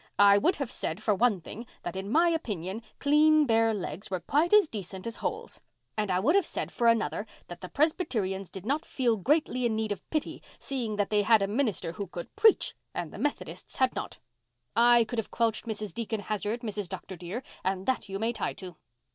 "I 0.17 0.39
would 0.39 0.55
have 0.55 0.71
said, 0.71 1.03
for 1.03 1.13
one 1.13 1.41
thing, 1.41 1.67
that 1.83 1.95
in 1.95 2.09
my 2.11 2.29
opinion 2.29 2.81
clean 2.97 3.45
bare 3.45 3.71
legs 3.71 4.09
were 4.09 4.19
quite 4.19 4.51
as 4.51 4.67
decent 4.67 5.05
as 5.05 5.17
holes. 5.17 5.61
And 5.95 6.09
I 6.09 6.19
would 6.19 6.33
have 6.33 6.43
said, 6.47 6.71
for 6.71 6.87
another, 6.87 7.27
that 7.49 7.61
the 7.61 7.69
Presbyterians 7.69 8.49
did 8.49 8.65
not 8.65 8.83
feel 8.83 9.15
greatly 9.15 9.63
in 9.63 9.75
need 9.75 9.91
of 9.91 10.09
pity 10.09 10.41
seeing 10.57 10.95
that 10.95 11.11
they 11.11 11.21
had 11.21 11.43
a 11.43 11.47
minister 11.47 11.91
who 11.91 12.07
could 12.07 12.35
preach 12.35 12.73
and 12.95 13.11
the 13.13 13.19
Methodists 13.19 13.75
had 13.75 13.93
not. 13.93 14.17
I 14.75 15.03
could 15.03 15.19
have 15.19 15.27
squelched 15.27 15.67
Mrs. 15.67 15.93
Deacon 15.93 16.21
Hazard, 16.21 16.61
Mrs. 16.61 16.89
Dr 16.89 17.15
dear, 17.15 17.43
and 17.63 17.85
that 17.85 18.09
you 18.09 18.17
may 18.17 18.33
tie 18.33 18.53
to." 18.53 18.77